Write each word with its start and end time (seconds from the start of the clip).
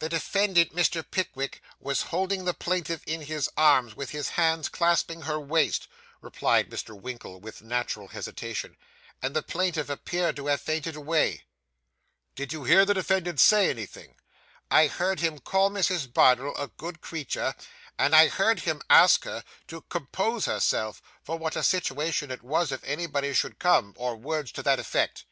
'The 0.00 0.08
defendant, 0.08 0.74
Mr. 0.74 1.08
Pickwick, 1.08 1.62
was 1.78 2.02
holding 2.10 2.44
the 2.44 2.52
plaintiff 2.52 3.04
in 3.06 3.20
his 3.20 3.48
arms, 3.56 3.94
with 3.94 4.10
his 4.10 4.30
hands 4.30 4.68
clasping 4.68 5.20
her 5.20 5.38
waist,' 5.38 5.86
replied 6.20 6.68
Mr. 6.68 7.00
Winkle 7.00 7.38
with 7.38 7.62
natural 7.62 8.08
hesitation, 8.08 8.76
'and 9.22 9.36
the 9.36 9.40
plaintiff 9.42 9.88
appeared 9.88 10.34
to 10.34 10.46
have 10.48 10.60
fainted 10.60 10.96
away.' 10.96 11.44
'Did 12.34 12.52
you 12.52 12.64
hear 12.64 12.84
the 12.84 12.92
defendant 12.92 13.38
say 13.38 13.70
anything?' 13.70 14.16
'I 14.68 14.88
heard 14.88 15.20
him 15.20 15.38
call 15.38 15.70
Mrs. 15.70 16.12
Bardell 16.12 16.56
a 16.56 16.66
good 16.66 17.00
creature, 17.00 17.54
and 17.96 18.16
I 18.16 18.26
heard 18.26 18.58
him 18.62 18.82
ask 18.90 19.22
her 19.22 19.44
to 19.68 19.82
compose 19.82 20.46
herself, 20.46 21.00
for 21.22 21.38
what 21.38 21.54
a 21.54 21.62
situation 21.62 22.32
it 22.32 22.42
was, 22.42 22.72
if 22.72 22.82
anybody 22.82 23.32
should 23.32 23.60
come, 23.60 23.94
or 23.96 24.16
words 24.16 24.50
to 24.50 24.62
that 24.64 24.80
effect. 24.80 25.24